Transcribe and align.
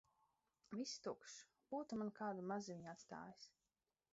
Viss 0.77 0.93
tukšs. 1.07 1.35
Būtu 1.75 1.99
man 2.01 2.09
kādu 2.21 2.47
mazumiņu 2.53 2.93
atstājis! 2.95 3.51